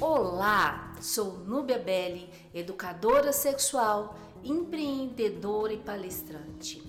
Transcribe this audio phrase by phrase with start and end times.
[0.00, 6.82] Olá, sou Núbia Belli, educadora sexual, empreendedora e palestrante.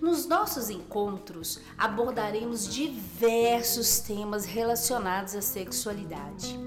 [0.00, 6.58] Nos nossos encontros abordaremos diversos temas relacionados à sexualidade.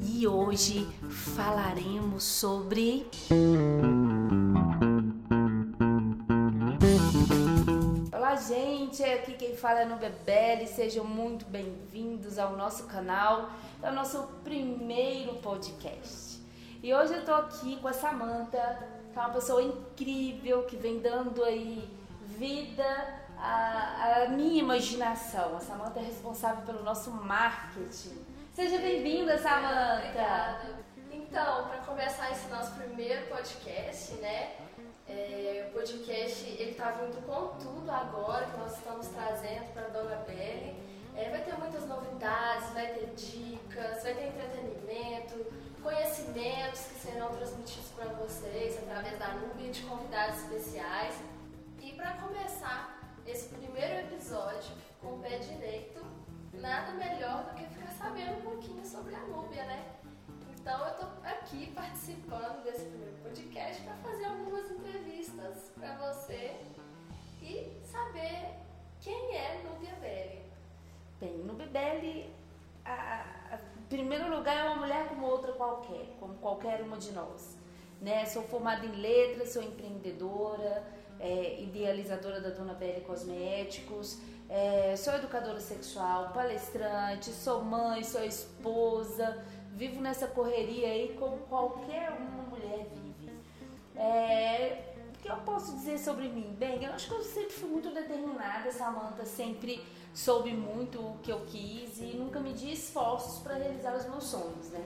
[0.00, 3.06] E hoje falaremos sobre.
[8.98, 9.04] Gente!
[9.04, 10.66] Aqui quem fala é no Bebele.
[10.66, 13.50] Sejam muito bem-vindos ao nosso canal.
[13.80, 16.42] É o nosso primeiro podcast.
[16.82, 20.98] E hoje eu tô aqui com a Samanta, que é uma pessoa incrível que vem
[20.98, 21.88] dando aí
[22.26, 22.84] vida
[23.38, 25.56] à, à minha imaginação.
[25.56, 28.18] A Samanta é responsável pelo nosso marketing.
[28.52, 30.02] Seja bem-vinda, Samanta!
[30.02, 30.88] Obrigada.
[31.12, 34.67] Então, para começar esse nosso primeiro podcast, né?
[35.08, 40.16] É, o podcast ele tá vindo com tudo agora que nós estamos trazendo para Dona
[40.16, 40.76] Belle.
[41.16, 45.46] É, vai ter muitas novidades, vai ter dicas, vai ter entretenimento,
[45.82, 51.14] conhecimentos que serão transmitidos para vocês através da nuvem de convidados especiais.
[51.80, 56.04] E para começar esse primeiro episódio com o pé direito,
[56.52, 59.97] nada melhor do que ficar sabendo um pouquinho sobre a Núbia, né?
[60.68, 66.56] Então eu estou aqui participando desse primeiro podcast para fazer algumas entrevistas para você
[67.40, 68.50] e saber
[69.00, 70.42] quem é Núbia Belli.
[71.18, 72.30] Bem, Núbia Belli,
[72.84, 77.56] em primeiro lugar, é uma mulher como outra qualquer, como qualquer uma de nós.
[78.02, 78.26] Né?
[78.26, 80.84] Sou formada em letras, sou empreendedora,
[81.18, 84.18] é, idealizadora da Dona Belli Cosméticos,
[84.50, 89.42] é, sou educadora sexual, palestrante, sou mãe, sou esposa,
[89.78, 93.32] vivo nessa correria aí como qualquer uma mulher vive.
[93.94, 96.54] É, o que eu posso dizer sobre mim?
[96.58, 101.30] Bem, eu acho que eu sempre fui muito determinada, Samantha sempre soube muito o que
[101.30, 104.84] eu quis e nunca me di esforços para realizar os meus sonhos, né?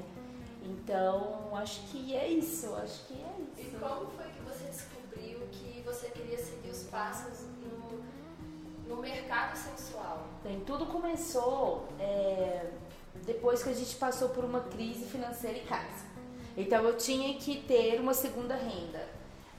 [0.62, 3.74] Então, acho que é isso, acho que é isso.
[3.74, 9.56] E como foi que você descobriu que você queria seguir os passos no, no mercado
[9.56, 10.27] sexual?
[10.44, 12.70] Bem, tudo começou é,
[13.24, 16.12] depois que a gente passou por uma crise financeira em casa.
[16.56, 19.08] Então, eu tinha que ter uma segunda renda.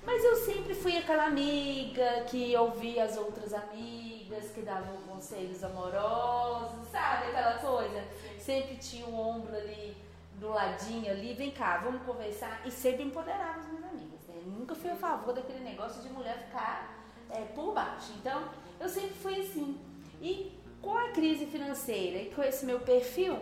[0.06, 6.88] Mas eu sempre fui aquela amiga que ouvia as outras amigas, que davam conselhos amorosos,
[6.92, 8.04] sabe aquela coisa?
[8.38, 9.96] Sempre tinha um ombro ali
[10.36, 12.62] do ladinho ali, vem cá, vamos conversar.
[12.66, 14.20] E sempre empoderava as minhas amigas.
[14.28, 14.44] Né?
[14.46, 18.12] Nunca fui a favor daquele negócio de mulher ficar é, por baixo.
[18.20, 19.80] Então, eu sempre fui assim.
[20.22, 20.52] E
[20.84, 23.38] com a crise financeira e com esse meu perfil,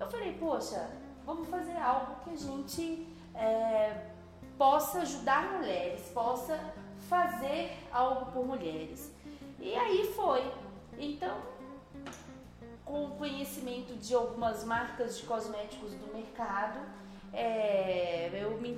[0.00, 0.90] eu falei, poxa,
[1.26, 4.06] vamos fazer algo que a gente é,
[4.56, 6.58] possa ajudar mulheres, possa
[7.08, 9.12] fazer algo por mulheres.
[9.58, 10.42] E aí foi.
[10.96, 11.36] Então,
[12.84, 16.78] com o conhecimento de algumas marcas de cosméticos do mercado,
[17.32, 17.93] é,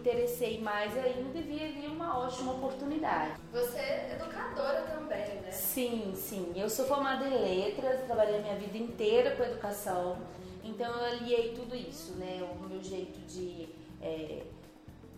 [0.06, 3.40] interessei mais ainda e vi ali uma ótima oportunidade.
[3.52, 5.50] Você é educadora também, né?
[5.50, 6.52] Sim, sim.
[6.54, 10.18] Eu sou formada em letras, trabalhei a minha vida inteira com educação,
[10.62, 12.48] então eu aliei tudo isso, né?
[12.54, 13.68] O meu jeito de
[14.00, 14.44] é,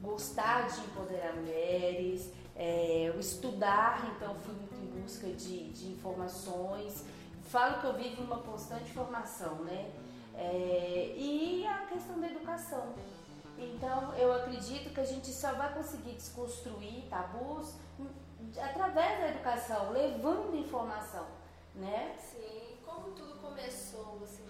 [0.01, 7.05] gostar de empoderar mulheres, é, o estudar, então fui muito em busca de, de informações
[7.49, 9.91] falo que eu vivo uma constante formação, né?
[10.35, 12.95] É, e a questão da educação.
[13.59, 17.75] Então, eu acredito que a gente só vai conseguir desconstruir tabus
[18.57, 21.27] através da educação, levando informação,
[21.75, 22.15] né?
[22.19, 22.79] Sim.
[22.87, 24.45] Como tudo começou, assim,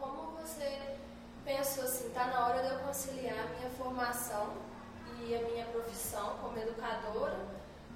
[0.00, 0.96] como você
[1.44, 4.54] pensou assim, tá na hora de eu conciliar a minha formação
[5.20, 7.46] e a minha profissão como educadora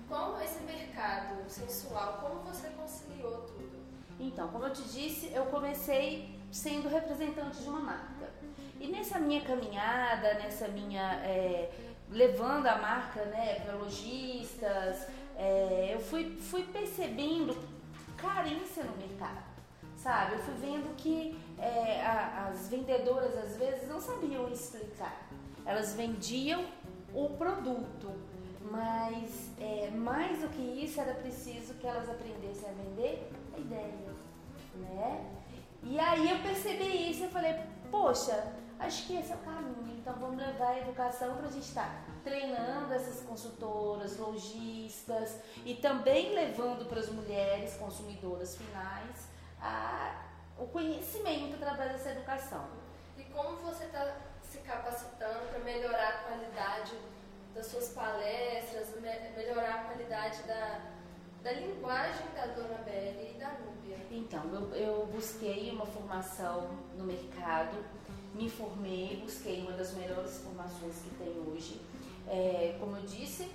[0.08, 3.78] com esse mercado sensual, como você conciliou tudo?
[4.20, 8.30] Então, como eu te disse, eu comecei sendo representante de uma marca.
[8.80, 11.14] E nessa minha caminhada, nessa minha.
[11.24, 11.70] É,
[12.10, 17.56] levando a marca né, para lojistas, é, eu fui, fui percebendo
[18.16, 19.46] carência no mercado.
[19.96, 20.34] Sabe?
[20.34, 25.28] Eu fui vendo que é, a, as vendedoras às vezes não sabiam explicar.
[25.66, 26.64] Elas vendiam
[27.12, 28.12] o produto,
[28.70, 34.14] mas é, mais do que isso era preciso que elas aprendessem a vender a ideia,
[34.76, 35.37] né?
[35.82, 37.54] E aí eu percebi isso e falei,
[37.90, 41.68] poxa, acho que esse é o caminho, então vamos levar a educação para a gente
[41.68, 49.28] estar tá treinando essas consultoras, lojistas e também levando para as mulheres consumidoras finais
[49.60, 50.24] a,
[50.58, 52.66] o conhecimento através dessa educação.
[53.16, 56.92] E como você está se capacitando para melhorar a qualidade
[57.54, 58.88] das suas palestras,
[59.36, 60.80] melhorar a qualidade da,
[61.42, 63.98] da linguagem da Dona Belle e da Núbia.
[64.10, 67.76] Então, eu, eu busquei uma formação no mercado,
[68.34, 71.80] me formei, busquei uma das melhores formações que tem hoje.
[72.26, 73.50] É, como eu disse,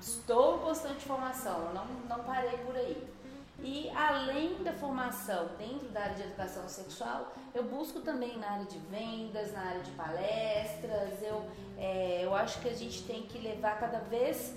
[0.00, 3.14] estou em constante formação, não, não parei por aí.
[3.60, 8.66] E além da formação dentro da área de educação sexual, eu busco também na área
[8.66, 11.22] de vendas, na área de palestras.
[11.22, 11.46] Eu,
[11.78, 14.54] é, eu acho que a gente tem que levar cada vez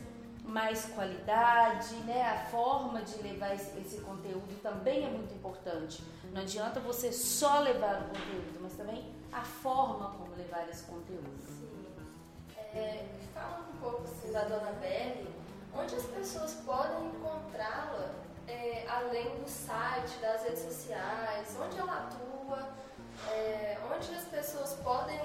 [0.48, 2.24] mais qualidade, né?
[2.24, 6.02] A forma de levar esse, conteúdo também é muito importante.
[6.32, 11.30] Não adianta você só levar o conteúdo, mas também a forma como levar esse conteúdo.
[11.46, 11.86] Sim.
[12.74, 15.28] É, falando um pouco assim, da Dona Belle,
[15.76, 18.12] onde as pessoas podem encontrá-la
[18.48, 22.70] é, além do site, das redes sociais, onde ela atua,
[23.32, 25.20] é, onde as pessoas podem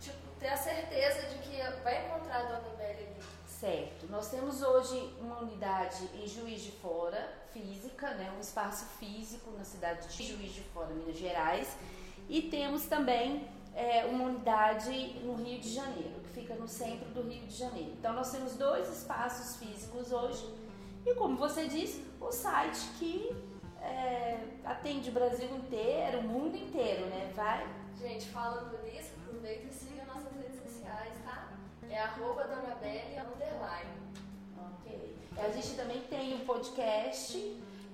[0.00, 3.15] tipo, ter a certeza de que vai encontrar a Dona Belle.
[3.60, 4.06] Certo.
[4.10, 9.64] Nós temos hoje uma unidade em Juiz de Fora, física, né, um espaço físico na
[9.64, 11.74] cidade de Juiz de Fora, Minas Gerais.
[12.28, 17.22] E temos também é, uma unidade no Rio de Janeiro, que fica no centro do
[17.22, 17.92] Rio de Janeiro.
[17.98, 20.46] Então nós temos dois espaços físicos hoje.
[21.06, 23.34] E como você disse, o site que
[23.80, 27.32] é, atende o Brasil inteiro, o mundo inteiro, né?
[27.34, 27.66] Vai.
[27.98, 31.56] Gente, falando nisso, aproveita e siga nossas redes sociais, tá?
[31.90, 33.90] É arroba Dona Belly underline.
[34.58, 35.16] Ok.
[35.38, 37.32] A gente também tem um podcast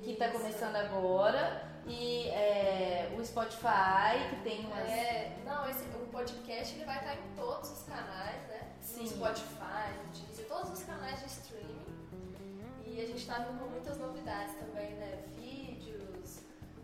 [0.02, 4.88] que está começando agora e é, o Spotify que tem umas...
[4.88, 8.72] É, não, esse, o podcast ele vai estar em todos os canais, né?
[8.80, 9.02] Sim.
[9.02, 11.82] No Spotify, no Deezer, todos os canais de streaming.
[12.84, 15.22] E a gente está vindo com muitas novidades também, né?
[15.34, 16.40] Vídeos,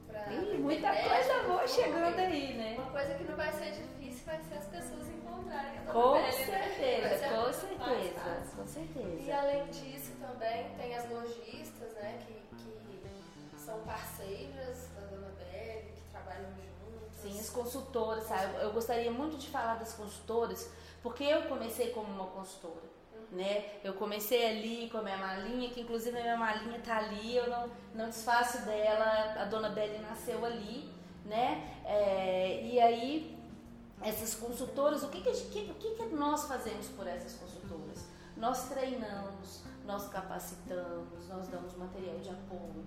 [0.06, 0.32] pra.
[0.32, 2.76] Ih, muita coisa boa chegando aí, né?
[2.78, 5.07] Uma coisa que não vai ser difícil vai ser as pessoas
[5.49, 7.45] encontrarem a Com pele, certeza, né?
[7.45, 9.23] com certeza, com certeza.
[9.23, 12.19] E além disso também tem as lojistas, né?
[12.27, 17.17] Que, que são parceiras da Dona Belle, que trabalham juntas.
[17.23, 18.62] Sim, as consultoras, sabe?
[18.62, 20.71] Eu gostaria muito de falar das consultoras,
[21.03, 22.99] porque eu comecei como uma consultora
[23.31, 23.65] né?
[23.85, 27.49] Eu comecei ali com a minha malinha, que inclusive a minha malinha tá ali, eu
[27.49, 30.91] não, não desfaço dela, a dona Belle nasceu ali,
[31.27, 31.79] né?
[31.85, 33.38] É, e aí,
[34.03, 35.33] essas consultoras, o que que,
[35.75, 38.06] que, que, nós fazemos por essas consultoras?
[38.37, 42.85] Nós treinamos, nós capacitamos, nós damos material de apoio,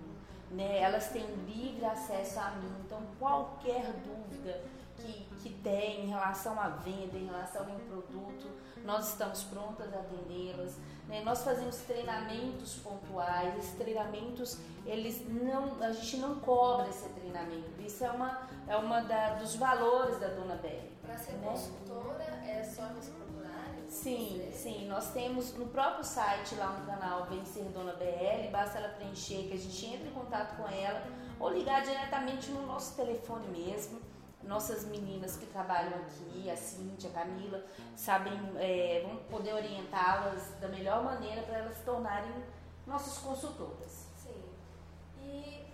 [0.50, 0.80] né?
[0.80, 4.62] Elas têm livre acesso a mim, então qualquer dúvida
[4.96, 8.50] que, que tem em relação à venda, em relação ao produto,
[8.84, 10.76] nós estamos prontas a atendê-las.
[11.08, 11.22] Né?
[11.22, 17.80] Nós fazemos treinamentos pontuais, esses treinamentos, eles não, a gente não cobra esse treinamento.
[17.80, 19.00] Isso é uma, é uma
[19.38, 20.91] dos valores da Dona Belle.
[21.12, 21.46] Para ser né?
[21.46, 23.74] consultora, é só nos procurar?
[23.86, 24.52] Sim, você?
[24.52, 24.88] sim.
[24.88, 29.52] Nós temos no próprio site, lá no canal Vencer Dona BL, basta ela preencher que
[29.52, 31.02] a gente entra em contato com ela
[31.38, 34.00] ou ligar diretamente no nosso telefone mesmo
[34.42, 40.66] nossas meninas que trabalham aqui, a Cíntia, a Camila, sabem, é, vão poder orientá-las da
[40.68, 42.32] melhor maneira para elas se tornarem
[42.86, 44.08] nossas consultoras.
[44.16, 44.42] Sim.
[45.20, 45.64] E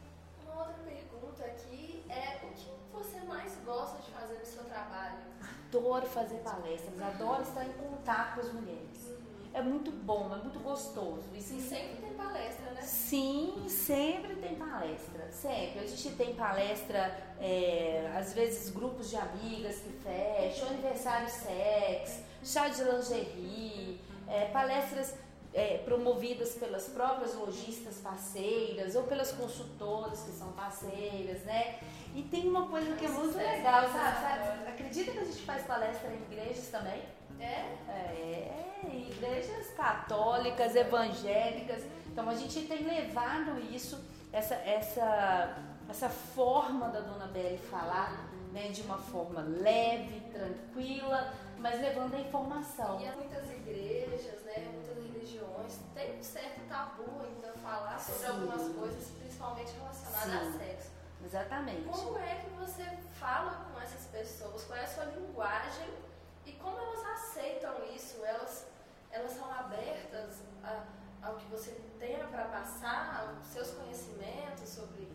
[0.44, 5.18] uma outra pergunta aqui é o que você mais gosta de fazer no seu trabalho?
[5.68, 9.18] Adoro fazer palestras, adoro estar em contato com as mulheres.
[9.52, 11.24] É muito bom, é muito gostoso.
[11.34, 12.82] E sempre tem palestra, né?
[12.82, 15.28] Sim, sempre tem palestra.
[15.30, 15.80] Sempre.
[15.80, 22.68] A gente tem palestra, é, às vezes grupos de amigas que fecham, aniversário sex, chá
[22.68, 25.14] de lingerie, é, palestras
[25.52, 31.78] é, promovidas pelas próprias lojistas parceiras ou pelas consultoras que são parceiras, né?
[32.14, 34.20] E tem uma coisa que é muito legal, sabe?
[34.20, 34.77] sabe?
[34.88, 37.02] Acredita que a gente faz palestra em igrejas também?
[37.38, 37.76] É?
[37.90, 41.84] É, igrejas católicas, evangélicas.
[42.06, 44.02] Então a gente tem levado isso,
[44.32, 45.58] essa, essa,
[45.90, 52.20] essa forma da Dona Belle falar, né, de uma forma leve, tranquila, mas levando a
[52.20, 52.98] informação.
[52.98, 58.32] E muitas igrejas, né, muitas religiões, tem um certo tabu ainda falar sobre Sim.
[58.32, 60.56] algumas coisas, principalmente relacionadas Sim.
[60.56, 60.87] a sexo.
[61.28, 61.84] Exatamente.
[61.84, 62.84] Como é que você
[63.20, 64.64] fala com essas pessoas?
[64.64, 65.88] Qual é a sua linguagem
[66.46, 68.24] e como elas aceitam isso?
[68.24, 68.66] Elas,
[69.10, 70.84] elas são abertas a,
[71.22, 75.06] ao que você tenha para passar, os seus conhecimentos sobre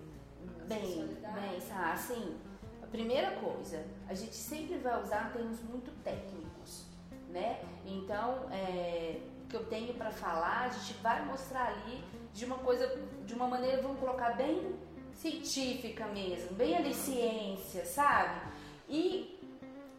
[0.61, 1.39] a bem, sexualidade?
[1.39, 2.39] Bem, assim,
[2.83, 6.85] a primeira coisa, a gente sempre vai usar termos muito técnicos,
[7.29, 7.65] né?
[7.87, 12.59] Então, é, o que eu tenho para falar, a gente vai mostrar ali de uma
[12.59, 12.85] coisa,
[13.25, 14.77] de uma maneira, vamos colocar bem
[15.15, 18.41] científica mesmo, bem ali ciência, sabe?
[18.89, 19.39] E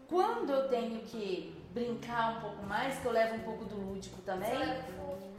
[0.09, 4.23] quando eu tenho que brincar um pouco mais, que eu levo um pouco do lúdico
[4.23, 4.50] também.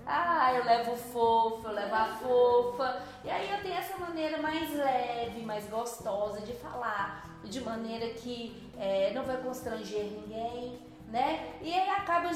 [0.05, 3.01] Ah, eu levo fofo, eu levo a fofa.
[3.23, 8.69] E aí eu tenho essa maneira mais leve, mais gostosa de falar, de maneira que
[8.77, 11.55] é, não vai constranger ninguém, né?
[11.61, 12.29] E aí acaba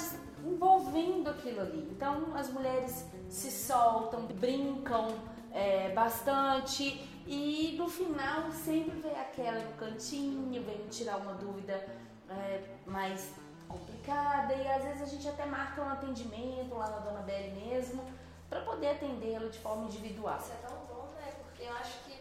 [0.44, 1.88] envolvendo aquilo ali.
[1.92, 5.10] Então as mulheres se soltam, brincam
[5.54, 6.84] é, bastante
[7.28, 11.86] e no final sempre vem aquela no cantinho, vem tirar uma dúvida
[12.30, 13.34] é, mais
[13.68, 18.04] complicada e às vezes a gente até marca um atendimento lá na Dona Belle mesmo
[18.50, 20.40] para poder atendê-lo de forma individual.
[20.40, 21.34] Isso é tão bom, né?
[21.44, 22.18] Porque eu acho que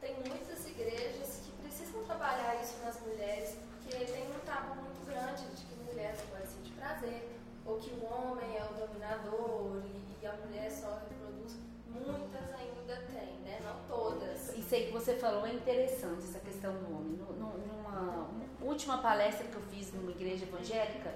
[0.00, 5.44] tem muitas igrejas que precisam trabalhar isso nas mulheres, porque tem um tabu muito grande
[5.56, 9.82] de que mulher não pode sentir prazer, ou que o homem é o dominador
[10.22, 11.00] e, a mulher só.
[12.04, 13.60] Muitas ainda tem, né?
[13.62, 14.56] Não todas.
[14.56, 17.16] Isso aí que você falou é interessante, essa questão do homem.
[17.38, 18.28] Numa
[18.60, 21.14] última palestra que eu fiz numa igreja evangélica,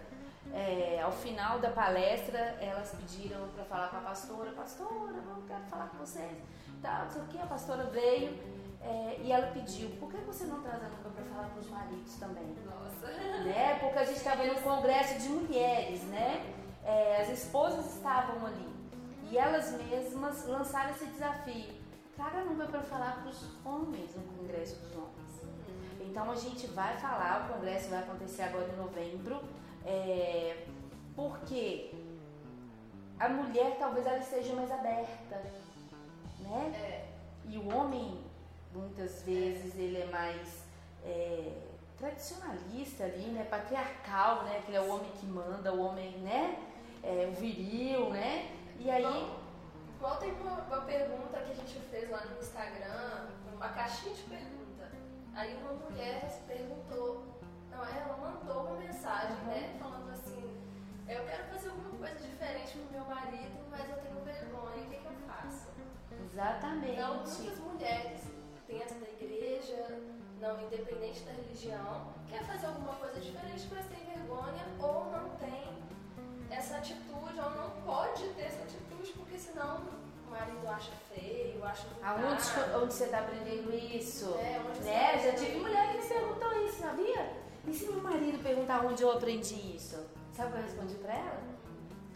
[0.53, 5.65] é, ao final da palestra, elas pediram para falar com a pastora, pastora, eu quero
[5.65, 6.39] falar com vocês.
[6.83, 8.39] Tá, não sei o que, a pastora veio
[8.83, 11.69] é, e ela pediu, por que você não traz a Luca para falar para os
[11.69, 12.57] maridos também?
[12.65, 13.07] Nossa!
[13.45, 13.79] Né?
[13.79, 16.55] Porque a gente estava em um congresso de mulheres, né?
[16.85, 18.80] É, as esposas estavam ali
[19.31, 21.73] e elas mesmas lançaram esse desafio.
[22.17, 25.21] Traga a Luca para falar para os homens no congresso dos homens.
[26.01, 29.41] Então a gente vai falar, o congresso vai acontecer agora em novembro,
[29.87, 30.67] é,
[31.15, 31.95] porque
[33.19, 35.43] a mulher talvez ela esteja mais aberta,
[36.41, 37.07] né?
[37.47, 38.19] E o homem,
[38.75, 40.65] muitas vezes, ele é mais
[41.05, 41.53] é,
[41.97, 43.45] tradicionalista ali, né?
[43.45, 44.63] Patriarcal, né?
[44.67, 46.59] Que é o homem que manda, o homem, né?
[47.03, 48.60] É, o viril, né?
[48.81, 49.05] E aí...
[49.05, 49.41] Igual,
[49.97, 54.23] igual tem uma, uma pergunta que a gente fez lá no Instagram, uma caixinha de
[54.23, 54.61] perguntas
[55.35, 57.25] Aí uma mulher perguntou,
[57.71, 60.43] não, ela mandou uma mensagem, né, falando assim,
[61.09, 64.97] eu quero fazer alguma coisa diferente pro meu marido, mas eu tenho vergonha, o que,
[64.97, 65.69] que eu faço?
[66.13, 66.93] Exatamente.
[66.93, 68.21] Então, muitas mulheres
[68.67, 69.99] dentro da igreja,
[70.41, 75.69] não, independente da religião, quer fazer alguma coisa diferente, mas tem vergonha ou não tem
[76.50, 79.80] essa atitude, ou não pode ter essa atitude, porque senão
[80.26, 84.35] o marido acha feio, acha Aonde onde você está aprendendo isso?
[84.38, 85.19] É, onde né?
[85.19, 87.33] você Já tive mulher que me perguntou isso, sabia?
[87.66, 89.99] E se meu marido perguntar onde eu aprendi isso?
[90.33, 91.42] Sabe o que eu respondi pra ela?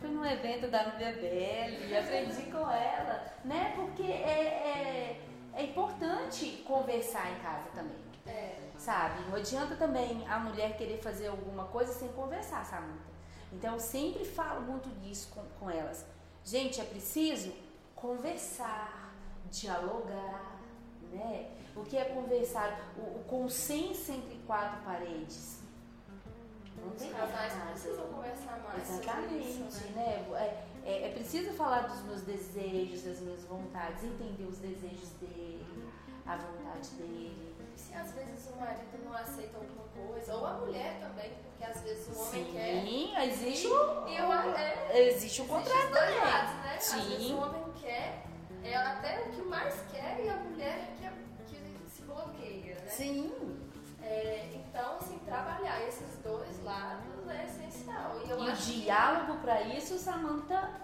[0.01, 3.73] Fui num evento da Nubia Belli, aprendi com ela, né?
[3.77, 5.21] Porque é, é,
[5.55, 8.05] é importante conversar em casa também.
[8.27, 8.57] É.
[8.79, 9.23] Sabe?
[9.29, 13.14] Não adianta também a mulher querer fazer alguma coisa sem conversar, Samanta.
[13.55, 16.05] Então eu sempre falo muito disso com, com elas.
[16.45, 17.53] Gente, é preciso
[17.95, 19.15] conversar,
[19.51, 20.61] dialogar,
[21.13, 21.51] né?
[21.75, 22.93] O que é conversar?
[22.97, 25.63] O, o consenso entre quatro paredes.
[26.77, 30.27] Não tem Os casais precisam conversar mais Exatamente, isso, né?
[30.29, 30.65] né?
[30.85, 35.91] É, é, é, preciso falar dos meus desejos, das minhas vontades, entender os desejos dele,
[36.27, 37.55] a vontade dele.
[37.75, 41.81] Se às vezes o marido não aceita alguma coisa, ou a mulher também, porque às
[41.83, 42.83] vezes o homem Sim, quer.
[42.83, 46.79] Sim, existe o, e o, é, existe o contrato existe lados, né?
[46.79, 46.99] Sim.
[46.99, 48.25] Às vezes o homem quer,
[48.63, 51.13] é até o que mais quer, e a mulher é que, é,
[51.47, 52.89] que se bloqueia, né?
[52.89, 53.33] Sim.
[54.03, 58.21] É, então, assim, trabalhar esses dois lados é essencial.
[58.25, 60.81] E, e o diálogo para isso, Samantha,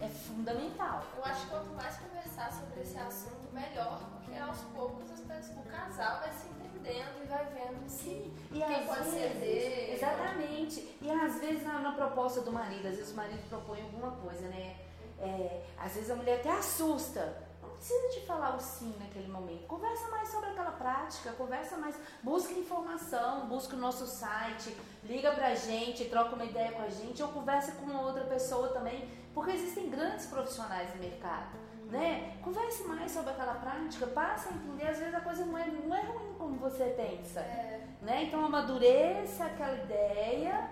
[0.00, 1.04] é, fundamental.
[1.16, 5.58] eu acho que quanto mais conversar sobre esse assunto, melhor, porque aos poucos as pessoas,
[5.58, 9.94] o casal vai se entendendo e vai vendo Sim, e quem pode vezes, ceder.
[9.94, 10.96] Exatamente.
[11.00, 14.48] E às vezes na, na proposta do marido, às vezes o marido propõe alguma coisa,
[14.48, 14.76] né?
[15.18, 17.49] É, às vezes a mulher até assusta.
[17.80, 19.66] Precisa de falar o sim naquele momento.
[19.66, 25.54] Conversa mais sobre aquela prática, conversa mais, busca informação, busca o nosso site, liga pra
[25.54, 29.52] gente, troca uma ideia com a gente, ou conversa com uma outra pessoa também, porque
[29.52, 31.56] existem grandes profissionais no mercado.
[31.90, 32.36] Né?
[32.42, 35.96] Converse mais sobre aquela prática, passa a entender, às vezes a coisa não é, não
[35.96, 37.40] é ruim como você pensa.
[37.40, 38.24] É, Né?
[38.24, 40.68] Então amadureça aquela ideia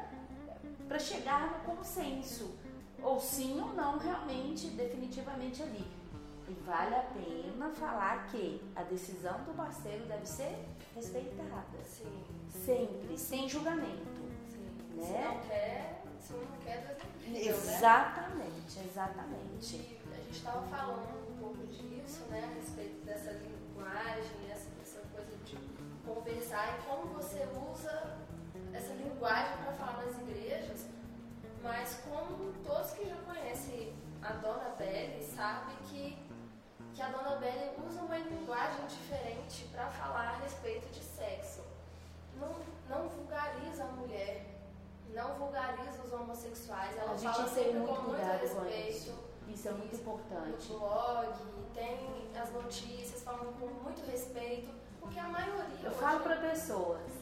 [0.87, 2.55] para chegar no consenso.
[3.03, 5.99] Ou sim ou não, realmente, definitivamente ali.
[6.49, 10.65] E vale a pena falar que a decisão do parceiro deve ser
[10.95, 11.79] respeitada.
[11.85, 14.21] sim, Sempre, sem julgamento.
[14.51, 14.97] sim.
[14.97, 15.05] Né?
[15.05, 17.77] Se não quer, se não quer, Deus não quer, né?
[17.77, 19.77] Exatamente, exatamente.
[19.77, 25.01] E a gente estava falando um pouco disso, né, a respeito dessa linguagem, essa, essa
[25.15, 25.57] coisa de
[26.07, 28.17] conversar e como você usa
[28.73, 30.87] essa linguagem para falar nas igrejas,
[31.63, 36.19] mas como todos que já conhecem a Dona Belle sabem que,
[36.99, 41.61] que a Dona Belle usa uma linguagem diferente para falar a respeito de sexo.
[42.41, 42.49] Não,
[42.89, 44.45] não vulgariza a mulher,
[45.15, 46.97] não vulgariza os homossexuais.
[46.99, 48.91] Ela A gente fala sempre muito com muito cuidado com respeito.
[48.91, 49.15] isso.
[49.47, 50.69] Isso é muito no importante.
[50.73, 51.29] blog,
[51.73, 54.69] tem as notícias falando com muito respeito,
[55.01, 55.63] porque a maioria.
[55.85, 57.13] Eu hoje- falo para pessoas,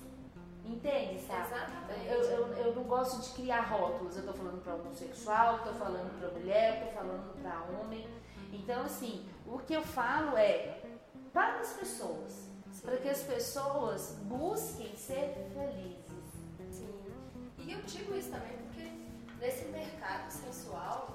[0.64, 1.52] entende, sabe?
[1.52, 2.06] Exatamente.
[2.08, 4.16] Eu, eu, eu não gosto de criar rótulos.
[4.16, 8.08] Eu tô falando para homossexual, tô falando para mulher, tô falando para homem.
[8.52, 10.80] Então, assim, o que eu falo é
[11.32, 12.48] para as pessoas,
[12.82, 16.06] para que as pessoas busquem ser felizes.
[16.70, 16.88] Sim.
[17.58, 18.90] E eu digo isso também porque
[19.40, 21.14] nesse mercado sensual,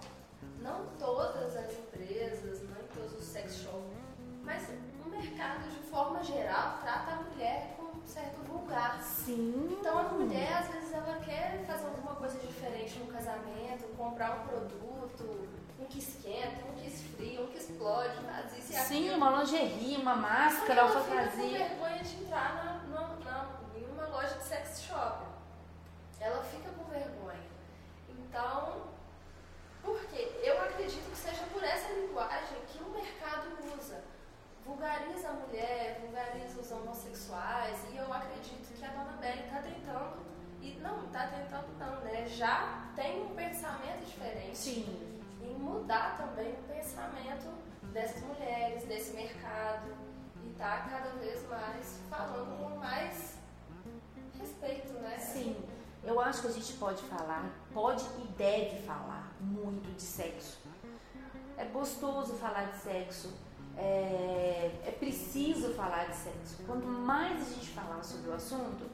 [0.62, 3.98] não todas as empresas, não todos os sex shops,
[4.44, 4.68] mas
[5.06, 9.02] o mercado de forma geral trata a mulher com um certo vulgar.
[9.02, 9.78] Sim.
[9.80, 14.48] Então a mulher às vezes ela quer fazer alguma coisa diferente no casamento, comprar um
[14.48, 15.48] produto,
[15.82, 19.18] um que esquenta, um que esfria, um que explode, faz isso e Sim, aquilo.
[19.18, 21.58] uma lingerie, uma máscara, ela uma fica com fantasia.
[21.68, 25.26] vergonha de entrar na, na- na- em uma loja de sex shop.
[26.20, 27.42] Ela fica com vergonha.
[28.10, 28.84] Então,
[29.84, 30.32] por quê?
[30.44, 33.48] Eu acredito que seja por essa linguagem que o mercado
[33.78, 34.04] usa.
[34.64, 40.22] Vulgariza a mulher, vulgariza os homossexuais, e eu acredito que a dona Belly está tentando,
[40.62, 42.28] e não, está tentando não, né?
[42.28, 45.11] Já tem um pensamento diferente Sim.
[45.62, 47.50] Mudar também o pensamento
[47.94, 49.90] dessas mulheres, desse mercado
[50.44, 53.38] e tá cada vez mais falando com mais
[54.40, 55.18] respeito, né?
[55.20, 55.56] Sim,
[56.04, 60.60] eu acho que a gente pode falar, pode e deve falar muito de sexo.
[61.58, 63.32] É gostoso falar de sexo,
[63.78, 66.64] é, é preciso falar de sexo.
[66.66, 68.90] Quanto mais a gente falar sobre o assunto,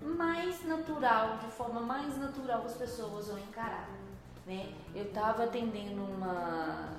[0.00, 3.88] mais natural, de forma mais natural as pessoas vão encarar.
[4.46, 4.72] Né?
[4.94, 6.94] Eu estava atendendo uma,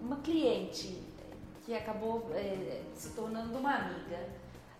[0.00, 1.02] uma cliente
[1.64, 4.28] que acabou é, se tornando uma amiga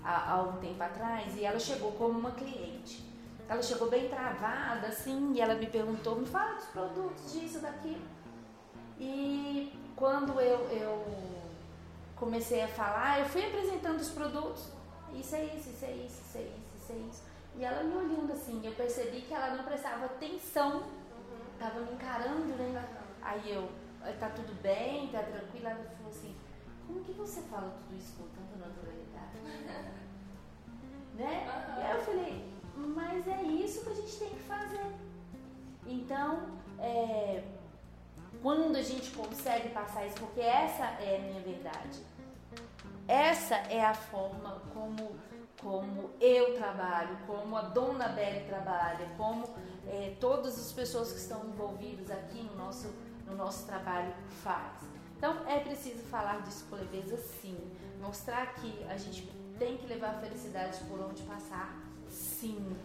[0.03, 3.05] há, há um tempo atrás e ela chegou como uma cliente.
[3.49, 8.01] Ela chegou bem travada, assim, e ela me perguntou, me fala dos produtos, disso, daquilo.
[8.99, 11.05] E quando eu, eu
[12.17, 14.69] comecei a falar, eu fui apresentando os produtos.
[15.13, 17.23] Isso é isso, isso é isso, isso é isso, isso é isso.
[17.59, 20.85] E ela me olhando assim, eu percebi que ela não prestava atenção.
[21.63, 22.85] Tava me encarando, né?
[23.23, 23.71] Aí eu,
[24.19, 25.71] tá tudo bem, tá tranquila?
[25.71, 26.35] Ela falou assim,
[26.87, 29.39] como que você fala tudo isso com tanta naturalidade?
[31.15, 31.47] né?
[31.79, 34.93] E aí eu falei, mas é isso que a gente tem que fazer.
[35.87, 37.45] Então, é,
[38.43, 42.01] quando a gente consegue passar isso, porque essa é a minha verdade.
[43.07, 45.17] Essa é a forma como,
[45.61, 49.45] como eu trabalho, como a dona Belle trabalha, como
[49.87, 52.93] é, todas as pessoas que estão envolvidas aqui no nosso,
[53.27, 54.79] no nosso trabalho faz.
[55.17, 57.57] Então é preciso falar disso com leveza sim,
[58.01, 62.77] mostrar que a gente tem que levar a felicidade por onde passar, sim.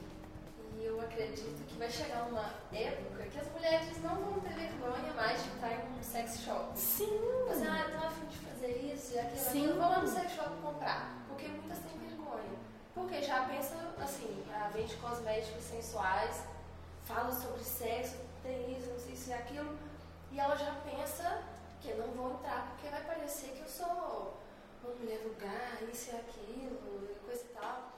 [0.77, 5.11] E eu acredito que vai chegar uma época que as mulheres não vão ter vergonha
[5.15, 6.77] mais de estar em um sex shop.
[6.77, 7.19] Sim.
[7.47, 9.67] Mas, ah, tô afim de fazer isso e aquilo, Sim.
[9.69, 11.25] Vou lá no sex shop comprar.
[11.27, 12.59] Porque muitas têm vergonha.
[12.93, 16.43] Porque já pensa, assim, ah, vende cosméticos sensuais,
[17.07, 19.77] fala sobre sexo, tem isso, não sei isso e aquilo.
[20.31, 21.41] E ela já pensa
[21.81, 24.37] que eu não vou entrar porque vai parecer que eu sou
[24.83, 27.91] uma mulher vulgar, isso e aquilo, e coisa e tal.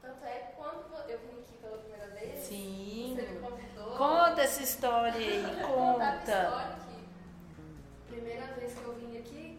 [0.00, 3.16] Tanto é que quando eu vim aqui pela primeira vez, Sim.
[3.16, 3.96] você me convidou.
[3.96, 6.14] Conta essa história aí, conta.
[6.18, 9.58] história que primeira vez que eu vim aqui,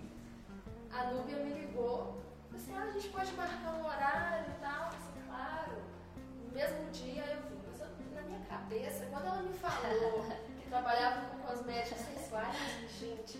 [0.91, 2.23] a Núbia me ligou.
[2.55, 4.89] Assim, ah, a gente pode marcar um horário e tal.
[4.89, 5.73] Disse, claro.
[6.15, 7.56] No mesmo dia eu vim.
[8.27, 10.25] Minha cabeça, quando ela me falou
[10.59, 12.55] que trabalhava com cosméticos sensuais,
[12.99, 13.39] gente,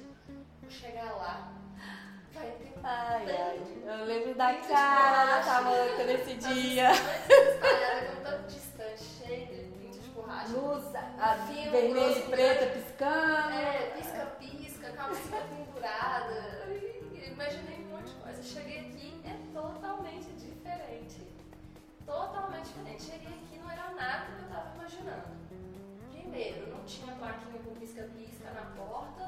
[0.62, 1.52] vou chegar lá.
[2.34, 5.43] Vai ter Ai, ai, eu lembro da cara da.
[5.43, 6.91] Samanta nesse dia.
[6.91, 10.54] espalhada com tanto distante, cheio de pinto de borracha.
[10.54, 10.84] Luz,
[11.47, 13.54] Fio, e preta piscando.
[13.54, 16.67] É, pisca-pisca, calcinha pendurada.
[17.28, 18.41] Imaginei um monte de coisa.
[18.41, 18.84] Cheguei
[22.08, 23.04] Totalmente diferente.
[23.04, 25.28] Cheguei aqui, não era nada que eu tava imaginando.
[26.12, 29.24] Primeiro, não tinha plaquinha com pisca-pisca na porta,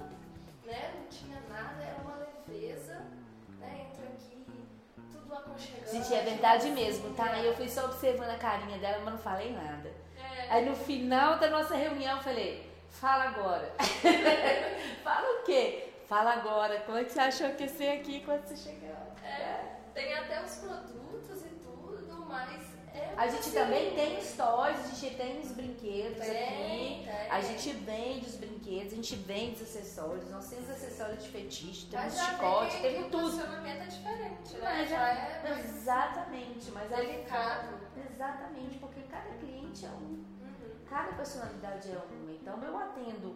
[0.66, 0.94] né?
[0.98, 3.02] Não tinha nada, era uma leveza,
[3.60, 3.88] né?
[3.92, 4.46] Entra aqui,
[5.12, 5.92] tudo aconchegante.
[5.92, 7.38] Gente, é verdade mesmo, tá?
[7.40, 9.92] Eu fui só observando a carinha dela, mas não falei nada.
[10.18, 13.74] É, Aí no final da nossa reunião eu falei, fala agora.
[15.04, 15.90] fala o quê?
[16.08, 16.80] Fala agora.
[16.82, 19.08] Como é que você achou que ia ser aqui quando você chegar?
[19.24, 22.69] é, tem até os produtos e tudo, mas
[23.20, 27.06] A gente também tem stories, a gente tem os brinquedos Tem, aqui.
[27.06, 27.30] tem.
[27.30, 30.30] A gente vende os brinquedos, a gente vende os acessórios.
[30.30, 33.22] Nós temos acessórios de fetiche, Mas temos já chicote, que temos o tudo.
[33.24, 34.60] posicionamento é diferente, né?
[34.64, 37.80] Mas já é- é mais Exatamente, mas delicado.
[38.10, 39.94] Exatamente, porque cada cliente é um.
[39.94, 40.26] Uhum.
[40.90, 42.32] cada personalidade é uma.
[42.32, 43.36] Então eu atendo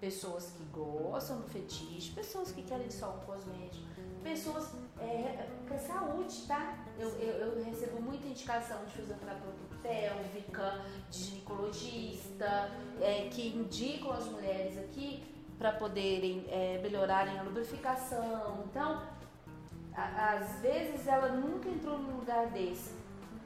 [0.00, 3.84] pessoas que gostam do fetiche, pessoas que querem só um cosmético,
[4.22, 6.78] pessoas é, com saúde, tá?
[6.98, 14.26] Eu, eu, eu, recebo muita indicação de fisioterapeuta pélvica, de ginecologista, é, que indicam as
[14.26, 15.24] mulheres aqui
[15.58, 18.64] para poderem é, melhorarem a lubrificação.
[18.66, 19.02] Então,
[19.94, 22.94] a, às vezes ela nunca entrou num lugar desse.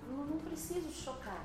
[0.08, 1.44] Não, não preciso chocar.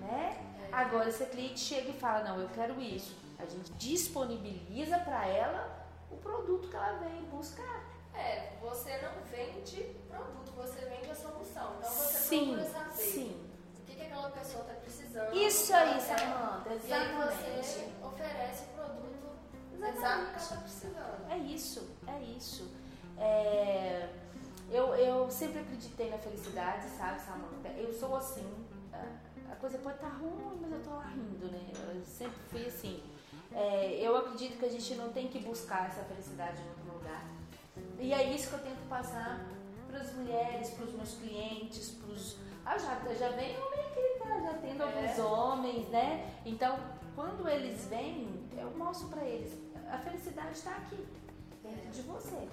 [0.00, 0.44] Né?
[0.72, 5.26] Agora, se a cliente chega e fala, não, eu quero isso, a gente disponibiliza para
[5.26, 7.84] ela o produto que ela vem buscar.
[8.14, 11.76] É, você não vende produto, você vende a solução.
[11.78, 13.50] Então você sim, procura saber sim.
[13.78, 15.34] o que, que aquela pessoa está precisando.
[15.36, 16.88] Isso aí, Samanta, exatamente.
[16.88, 19.28] E aí você oferece o produto
[19.72, 19.98] exatamente.
[19.98, 21.30] exato que ela está precisando.
[21.30, 22.72] É isso, é isso.
[23.16, 24.08] É,
[24.70, 27.68] eu, eu sempre acreditei na felicidade, sabe, Samanta?
[27.76, 28.46] Eu sou assim.
[29.50, 31.70] A coisa pode estar tá ruim, mas eu tô lá rindo, né?
[31.94, 33.02] Eu sempre fui assim.
[33.52, 37.24] É, eu acredito que a gente não tem que buscar essa felicidade em outro lugar.
[37.98, 39.46] E é isso que eu tento passar
[39.88, 42.36] para as mulheres, para os meus clientes, para os.
[42.64, 44.40] Ah, já, já vem homem aqui, tá?
[44.40, 44.86] Já tendo é.
[44.86, 46.34] alguns homens, né?
[46.44, 46.78] Então,
[47.14, 49.52] quando eles vêm, eu mostro para eles:
[49.90, 51.06] a felicidade está aqui,
[51.62, 52.48] dentro de você.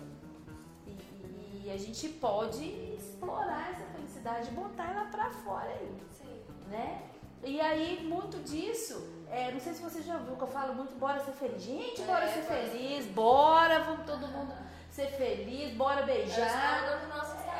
[0.87, 2.63] E, e, a gente pode
[2.95, 6.01] explorar essa felicidade, botar ela para fora aí.
[6.11, 6.41] Sim.
[6.69, 7.03] Né?
[7.45, 10.95] E aí, muito disso, é, não sei se você já viu que eu falo muito,
[10.95, 11.61] bora ser feliz.
[11.61, 14.51] Gente, bora é, ser feliz, bora, vamos todo mundo
[14.89, 16.83] ser feliz, bora beijar.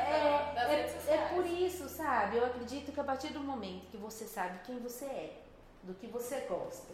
[0.08, 2.36] É, é, é por isso, sabe?
[2.36, 5.42] Eu acredito que a partir do momento que você sabe quem você é,
[5.84, 6.92] do que você gosta,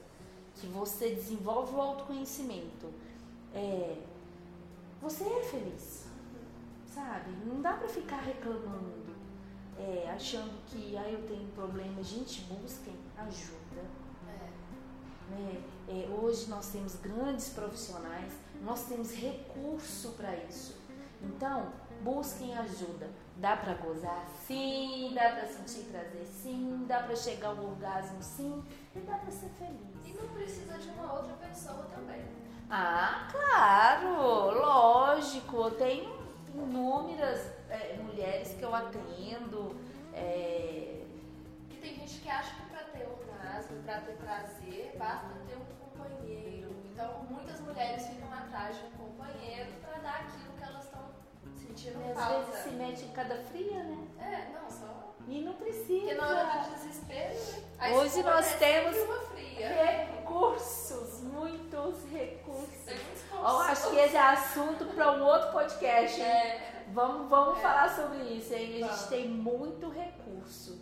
[0.57, 2.93] que você desenvolve o autoconhecimento,
[3.55, 3.97] é,
[5.01, 6.07] você é feliz,
[6.87, 7.31] sabe?
[7.47, 9.02] Não dá pra ficar reclamando,
[9.83, 12.03] é, achando que ah, eu tenho problema.
[12.03, 13.85] Gente, busquem ajuda.
[14.29, 15.31] É.
[15.31, 15.63] Né?
[15.89, 20.77] É, hoje nós temos grandes profissionais nós temos recurso para isso.
[21.21, 23.11] Então, busquem ajuda.
[23.37, 24.25] Dá para gozar?
[24.47, 25.13] Sim.
[25.15, 26.27] Dá para sentir prazer?
[26.27, 26.85] Sim.
[26.87, 28.23] Dá para chegar ao orgasmo?
[28.23, 28.63] Sim.
[28.95, 30.07] E dá para ser feliz.
[30.07, 32.23] E não precisa de uma outra pessoa também.
[32.71, 35.71] Ah, claro, lógico.
[35.73, 36.13] Tenho
[36.55, 37.41] inúmeras
[37.73, 39.77] é, mulheres que eu atendo.
[40.13, 41.01] É...
[41.71, 45.65] E tem gente que acha que para ter orgasmo, para ter prazer, basta ter um
[45.81, 46.71] companheiro.
[46.93, 51.01] Então, muitas mulheres ficam atrás de um companheiro para dar aquilo que elas estão
[51.55, 52.39] sentindo e falta.
[52.39, 54.07] Às vezes se mete em cada fria, né?
[54.21, 55.15] É, não, só.
[55.27, 56.01] E não precisa.
[56.01, 57.35] Porque na hora do desespero,
[57.79, 57.93] né?
[57.93, 58.97] Hoje nós é temos
[59.57, 62.73] recursos, muitos recursos.
[63.33, 66.21] Eu acho que esse é assunto para um outro podcast.
[66.21, 66.72] É.
[66.93, 67.61] Vamos, vamos é.
[67.63, 68.85] falar sobre isso, hein?
[68.85, 70.81] A gente tem muito recurso.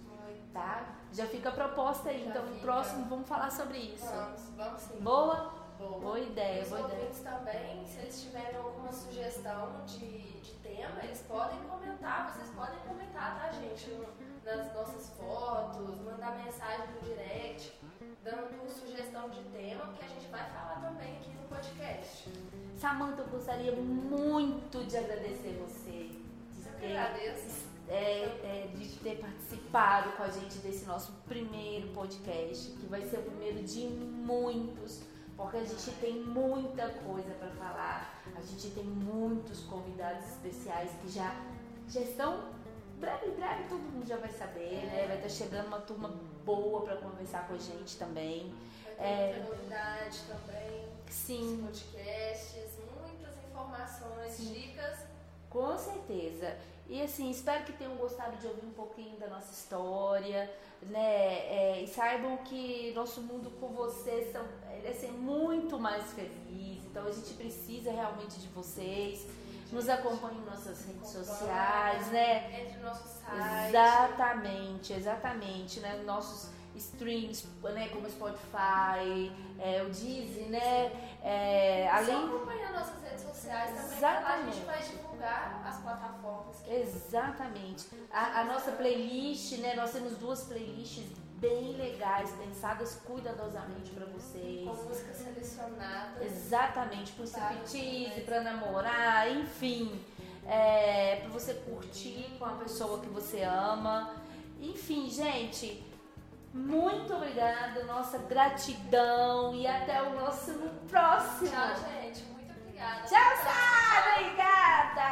[0.52, 0.96] Tá?
[1.12, 2.24] Já fica a proposta aí.
[2.24, 4.06] Já então, no próximo vamos falar sobre isso.
[4.06, 5.00] Vamos, vamos sim.
[5.00, 5.60] Boa?
[5.78, 7.36] Boa, boa ideia, Os boa ouvintes ideia.
[7.36, 13.40] também, se eles tiverem alguma sugestão de, de tema, eles podem comentar, vocês podem comentar,
[13.40, 13.98] tá, gente?
[14.44, 17.80] Nas nossas fotos, mandar mensagem no direct,
[18.22, 22.30] dando sugestão de tema, que a gente vai falar também aqui no podcast.
[22.76, 25.89] Samanta, eu gostaria muito de agradecer você.
[26.80, 27.70] Ter, agradeço.
[27.88, 33.18] É, é, de ter participado com a gente desse nosso primeiro podcast, que vai ser
[33.18, 35.00] o primeiro de muitos
[35.40, 41.08] porque a gente tem muita coisa para falar, a gente tem muitos convidados especiais que
[41.10, 41.34] já,
[41.88, 42.52] já estão
[42.98, 45.06] breve, breve todo mundo já vai saber, né?
[45.06, 46.08] Vai estar tá chegando uma turma
[46.44, 48.54] boa para conversar com a gente também.
[48.84, 50.88] Vai ter é, muita novidade também.
[51.08, 51.64] Sim.
[51.64, 54.52] Podcasts, muitas informações, sim.
[54.52, 55.09] dicas.
[55.50, 56.56] Com certeza.
[56.88, 60.50] E assim, espero que tenham gostado de ouvir um pouquinho da nossa história,
[60.82, 60.98] né?
[60.98, 64.44] É, e saibam que nosso mundo com vocês são,
[64.84, 66.84] é ser muito mais feliz.
[66.86, 69.26] Então a gente precisa realmente de vocês.
[69.70, 72.60] Nos acompanhem em nossas redes sociais, né?
[72.60, 73.68] Entre nossos sites.
[73.68, 76.02] Exatamente, exatamente, né?
[76.04, 80.92] Nossos streams, né, como o Spotify, é, o Deezer, né?
[81.22, 82.16] É, além...
[82.16, 84.48] Só acompanhar nossas redes sociais também, Exatamente.
[84.48, 86.56] a gente vai divulgar as plataformas.
[86.62, 86.72] Que...
[86.72, 87.86] Exatamente.
[88.12, 91.04] A, a nossa playlist, né, nós temos duas playlists
[91.40, 94.68] bem legais, pensadas cuidadosamente para vocês.
[94.68, 96.22] Com músicas selecionadas.
[96.22, 100.04] Exatamente, pro striptease, para namorar, enfim.
[100.46, 104.14] É, para você curtir com a pessoa que você ama.
[104.60, 105.82] Enfim, gente,
[106.52, 110.52] muito obrigada, nossa gratidão e até o nosso
[110.88, 111.50] próximo.
[111.50, 112.22] Tchau, gente.
[112.32, 113.02] Muito obrigada.
[113.02, 114.20] Tchau, Sara.
[114.20, 115.10] Obrigada.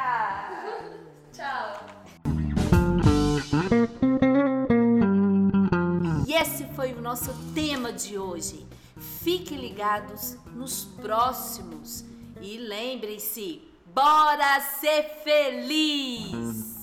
[1.33, 1.87] Tchau.
[6.27, 8.67] E esse foi o nosso nosso tema de hoje.
[9.23, 12.05] Fiquem ligados nos próximos
[12.41, 16.79] e lembrem-se, bora ser feliz!